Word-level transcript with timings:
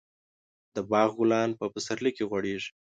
د 0.75 0.77
باغ 0.91 1.09
ګلان 1.19 1.49
په 1.59 1.65
پسرلي 1.73 2.11
کې 2.17 2.27
غوړېږي. 2.29 2.71